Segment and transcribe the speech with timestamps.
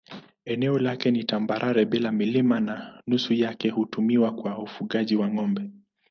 [0.45, 5.71] Eneo lake ni tambarare bila milima na nusu yake hutumiwa kwa ufugaji wa ng'ombe.